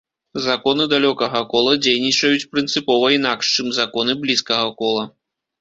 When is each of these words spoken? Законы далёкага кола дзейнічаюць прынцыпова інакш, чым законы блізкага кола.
Законы 0.43 0.87
далёкага 0.93 1.41
кола 1.51 1.75
дзейнічаюць 1.83 2.47
прынцыпова 2.55 3.13
інакш, 3.19 3.45
чым 3.57 3.73
законы 3.81 4.19
блізкага 4.25 4.77
кола. 4.85 5.07